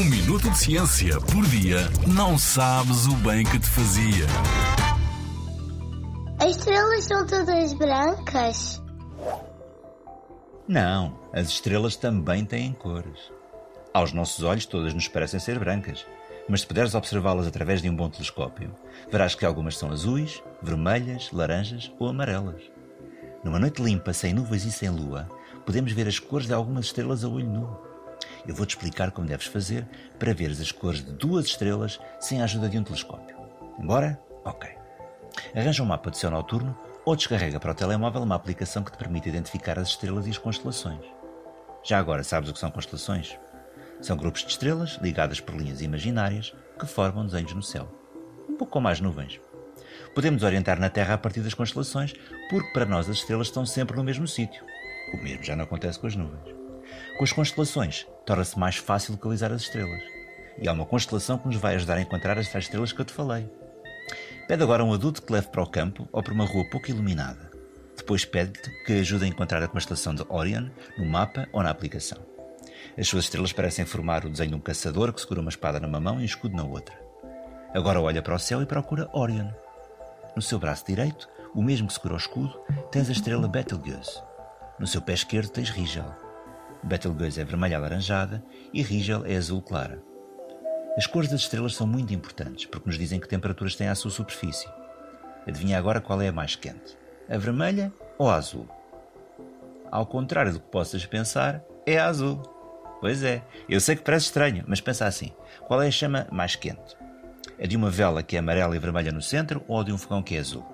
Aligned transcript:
Um 0.00 0.04
minuto 0.04 0.48
de 0.48 0.56
ciência 0.56 1.20
por 1.20 1.44
dia 1.44 1.80
não 2.06 2.38
sabes 2.38 3.06
o 3.06 3.14
bem 3.16 3.44
que 3.44 3.58
te 3.58 3.66
fazia. 3.66 4.24
As 6.38 6.56
estrelas 6.56 7.04
são 7.04 7.26
todas 7.26 7.74
brancas? 7.74 8.82
Não, 10.66 11.18
as 11.34 11.48
estrelas 11.48 11.96
também 11.96 12.46
têm 12.46 12.72
cores. 12.72 13.30
Aos 13.92 14.14
nossos 14.14 14.42
olhos, 14.42 14.64
todas 14.64 14.94
nos 14.94 15.06
parecem 15.06 15.38
ser 15.38 15.58
brancas, 15.58 16.06
mas 16.48 16.62
se 16.62 16.66
puderes 16.66 16.94
observá-las 16.94 17.46
através 17.46 17.82
de 17.82 17.90
um 17.90 17.94
bom 17.94 18.08
telescópio, 18.08 18.74
verás 19.12 19.34
que 19.34 19.44
algumas 19.44 19.76
são 19.76 19.92
azuis, 19.92 20.42
vermelhas, 20.62 21.30
laranjas 21.30 21.92
ou 21.98 22.08
amarelas. 22.08 22.62
Numa 23.44 23.58
noite 23.58 23.82
limpa, 23.82 24.14
sem 24.14 24.32
nuvens 24.32 24.64
e 24.64 24.72
sem 24.72 24.88
lua, 24.88 25.28
podemos 25.66 25.92
ver 25.92 26.08
as 26.08 26.18
cores 26.18 26.46
de 26.46 26.54
algumas 26.54 26.86
estrelas 26.86 27.22
a 27.22 27.28
olho 27.28 27.46
nu. 27.46 27.89
Eu 28.46 28.54
vou-te 28.54 28.70
explicar 28.70 29.10
como 29.10 29.26
deves 29.26 29.46
fazer 29.46 29.86
para 30.18 30.34
veres 30.34 30.60
as 30.60 30.72
cores 30.72 31.04
de 31.04 31.12
duas 31.12 31.46
estrelas 31.46 32.00
sem 32.18 32.40
a 32.40 32.44
ajuda 32.44 32.68
de 32.68 32.78
um 32.78 32.84
telescópio. 32.84 33.36
Embora? 33.78 34.20
Ok. 34.44 34.68
Arranja 35.54 35.82
um 35.82 35.86
mapa 35.86 36.10
do 36.10 36.16
céu 36.16 36.30
noturno 36.30 36.76
ou 37.04 37.16
descarrega 37.16 37.60
para 37.60 37.72
o 37.72 37.74
telemóvel 37.74 38.22
uma 38.22 38.34
aplicação 38.34 38.82
que 38.82 38.92
te 38.92 38.98
permite 38.98 39.28
identificar 39.28 39.78
as 39.78 39.88
estrelas 39.88 40.26
e 40.26 40.30
as 40.30 40.38
constelações. 40.38 41.04
Já 41.82 41.98
agora 41.98 42.22
sabes 42.22 42.50
o 42.50 42.52
que 42.52 42.58
são 42.58 42.70
constelações? 42.70 43.38
São 44.00 44.16
grupos 44.16 44.42
de 44.42 44.50
estrelas 44.50 44.98
ligadas 45.02 45.40
por 45.40 45.54
linhas 45.54 45.80
imaginárias 45.80 46.54
que 46.78 46.86
formam 46.86 47.26
desenhos 47.26 47.54
no 47.54 47.62
céu. 47.62 47.88
Um 48.48 48.56
pouco 48.56 48.72
como 48.72 48.88
as 48.88 49.00
nuvens. 49.00 49.40
Podemos 50.14 50.42
orientar 50.42 50.78
na 50.78 50.90
Terra 50.90 51.14
a 51.14 51.18
partir 51.18 51.40
das 51.40 51.54
constelações, 51.54 52.14
porque 52.48 52.72
para 52.72 52.86
nós 52.86 53.08
as 53.08 53.16
estrelas 53.16 53.48
estão 53.48 53.64
sempre 53.64 53.96
no 53.96 54.04
mesmo 54.04 54.26
sítio. 54.26 54.64
O 55.14 55.16
mesmo 55.22 55.44
já 55.44 55.54
não 55.54 55.64
acontece 55.64 55.98
com 55.98 56.06
as 56.06 56.16
nuvens. 56.16 56.59
Com 57.16 57.24
as 57.24 57.32
constelações, 57.32 58.06
torna-se 58.24 58.58
mais 58.58 58.76
fácil 58.76 59.12
localizar 59.12 59.52
as 59.52 59.62
estrelas. 59.62 60.02
E 60.58 60.68
há 60.68 60.72
uma 60.72 60.86
constelação 60.86 61.38
que 61.38 61.46
nos 61.46 61.56
vai 61.56 61.74
ajudar 61.74 61.96
a 61.96 62.02
encontrar 62.02 62.38
as 62.38 62.48
tais 62.48 62.64
estrelas 62.64 62.92
que 62.92 63.00
eu 63.00 63.04
te 63.04 63.12
falei. 63.12 63.48
Pede 64.46 64.62
agora 64.62 64.82
a 64.82 64.86
um 64.86 64.92
adulto 64.92 65.20
que 65.20 65.28
te 65.28 65.32
leve 65.32 65.48
para 65.48 65.62
o 65.62 65.70
campo 65.70 66.08
ou 66.12 66.22
para 66.22 66.34
uma 66.34 66.44
rua 66.44 66.68
pouco 66.70 66.90
iluminada. 66.90 67.50
Depois 67.96 68.24
pede-te 68.24 68.70
que 68.84 68.94
ajude 68.94 69.24
a 69.24 69.28
encontrar 69.28 69.62
a 69.62 69.68
constelação 69.68 70.14
de 70.14 70.24
Orion 70.28 70.68
no 70.98 71.04
mapa 71.04 71.46
ou 71.52 71.62
na 71.62 71.70
aplicação. 71.70 72.18
As 72.98 73.06
suas 73.06 73.24
estrelas 73.24 73.52
parecem 73.52 73.84
formar 73.84 74.24
o 74.24 74.30
desenho 74.30 74.50
de 74.50 74.56
um 74.56 74.60
caçador 74.60 75.12
que 75.12 75.20
segura 75.20 75.40
uma 75.40 75.50
espada 75.50 75.78
numa 75.78 76.00
mão 76.00 76.18
e 76.18 76.22
um 76.22 76.24
escudo 76.24 76.56
na 76.56 76.64
outra. 76.64 76.98
Agora 77.74 78.00
olha 78.00 78.22
para 78.22 78.34
o 78.34 78.38
céu 78.38 78.60
e 78.60 78.66
procura 78.66 79.08
Orion. 79.12 79.50
No 80.34 80.42
seu 80.42 80.58
braço 80.58 80.86
direito, 80.86 81.28
o 81.54 81.62
mesmo 81.62 81.86
que 81.86 81.94
segura 81.94 82.14
o 82.14 82.16
escudo, 82.16 82.58
tens 82.90 83.08
a 83.08 83.12
estrela 83.12 83.46
Betelgeuse. 83.46 84.20
No 84.78 84.86
seu 84.86 85.00
pé 85.00 85.12
esquerdo 85.12 85.50
tens 85.50 85.70
Rigel. 85.70 86.29
Betelgeuse 86.82 87.40
é 87.40 87.44
vermelha 87.44 87.76
alaranjada 87.76 88.42
e 88.72 88.82
Rigel 88.82 89.24
é 89.26 89.36
azul 89.36 89.60
clara. 89.62 90.02
As 90.96 91.06
cores 91.06 91.30
das 91.30 91.42
estrelas 91.42 91.74
são 91.74 91.86
muito 91.86 92.12
importantes 92.12 92.66
porque 92.66 92.88
nos 92.88 92.98
dizem 92.98 93.20
que 93.20 93.28
temperaturas 93.28 93.76
têm 93.76 93.88
à 93.88 93.94
sua 93.94 94.10
superfície. 94.10 94.68
Adivinha 95.46 95.78
agora 95.78 96.00
qual 96.00 96.20
é 96.20 96.28
a 96.28 96.32
mais 96.32 96.56
quente? 96.56 96.98
A 97.28 97.36
vermelha 97.36 97.92
ou 98.18 98.28
a 98.28 98.34
azul? 98.34 98.68
Ao 99.90 100.06
contrário 100.06 100.52
do 100.52 100.60
que 100.60 100.68
possas 100.68 101.04
pensar, 101.06 101.62
é 101.86 101.98
a 101.98 102.06
azul. 102.06 102.42
Pois 103.00 103.22
é, 103.22 103.42
eu 103.68 103.80
sei 103.80 103.96
que 103.96 104.02
parece 104.02 104.26
estranho, 104.26 104.64
mas 104.66 104.80
pensa 104.80 105.06
assim: 105.06 105.32
qual 105.66 105.82
é 105.82 105.88
a 105.88 105.90
chama 105.90 106.26
mais 106.30 106.54
quente? 106.54 106.96
A 107.62 107.66
de 107.66 107.76
uma 107.76 107.90
vela 107.90 108.22
que 108.22 108.36
é 108.36 108.38
amarela 108.38 108.76
e 108.76 108.78
vermelha 108.78 109.12
no 109.12 109.22
centro 109.22 109.64
ou 109.66 109.80
a 109.80 109.84
de 109.84 109.92
um 109.92 109.98
fogão 109.98 110.22
que 110.22 110.36
é 110.36 110.40
azul? 110.40 110.64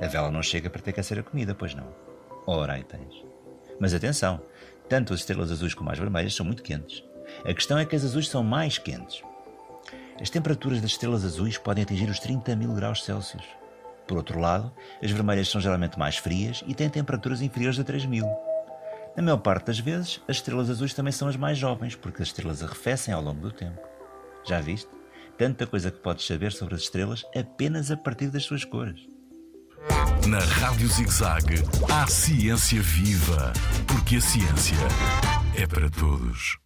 A 0.00 0.06
vela 0.06 0.30
não 0.30 0.42
chega 0.42 0.70
para 0.70 0.80
ter 0.80 0.92
que 0.92 1.00
aquecer 1.00 1.18
a 1.18 1.22
comida, 1.22 1.54
pois 1.54 1.74
não? 1.74 1.88
Ora, 2.46 2.74
aí 2.74 2.84
tens. 2.84 3.24
Mas 3.80 3.94
atenção, 3.94 4.40
tanto 4.88 5.12
as 5.12 5.20
estrelas 5.20 5.52
azuis 5.52 5.74
como 5.74 5.90
as 5.90 5.98
vermelhas 5.98 6.34
são 6.34 6.44
muito 6.44 6.62
quentes. 6.62 7.04
A 7.44 7.52
questão 7.52 7.78
é 7.78 7.84
que 7.84 7.94
as 7.94 8.04
azuis 8.04 8.28
são 8.28 8.42
mais 8.42 8.78
quentes. 8.78 9.22
As 10.20 10.30
temperaturas 10.30 10.80
das 10.80 10.92
estrelas 10.92 11.24
azuis 11.24 11.58
podem 11.58 11.84
atingir 11.84 12.08
os 12.08 12.18
30 12.18 12.56
mil 12.56 12.74
graus 12.74 13.04
Celsius. 13.04 13.44
Por 14.06 14.16
outro 14.16 14.40
lado, 14.40 14.72
as 15.02 15.10
vermelhas 15.10 15.48
são 15.48 15.60
geralmente 15.60 15.98
mais 15.98 16.16
frias 16.16 16.64
e 16.66 16.74
têm 16.74 16.88
temperaturas 16.88 17.42
inferiores 17.42 17.78
a 17.78 17.84
3 17.84 18.06
mil. 18.06 18.26
Na 19.14 19.22
maior 19.22 19.38
parte 19.38 19.66
das 19.66 19.78
vezes, 19.78 20.20
as 20.26 20.36
estrelas 20.36 20.70
azuis 20.70 20.94
também 20.94 21.12
são 21.12 21.28
as 21.28 21.36
mais 21.36 21.58
jovens, 21.58 21.94
porque 21.94 22.22
as 22.22 22.28
estrelas 22.28 22.62
arrefecem 22.62 23.12
ao 23.12 23.22
longo 23.22 23.40
do 23.40 23.52
tempo. 23.52 23.80
Já 24.46 24.60
viste? 24.60 24.88
Tanta 25.36 25.66
coisa 25.66 25.90
que 25.90 26.00
podes 26.00 26.26
saber 26.26 26.52
sobre 26.52 26.74
as 26.74 26.82
estrelas 26.82 27.24
apenas 27.36 27.90
a 27.90 27.96
partir 27.96 28.28
das 28.28 28.44
suas 28.44 28.64
cores. 28.64 29.06
Na 30.28 30.40
Rádio 30.40 30.86
ZigZag, 30.88 31.64
há 31.90 32.06
ciência 32.06 32.82
viva, 32.82 33.50
porque 33.86 34.16
a 34.16 34.20
ciência 34.20 34.76
é 35.56 35.66
para 35.66 35.88
todos. 35.88 36.58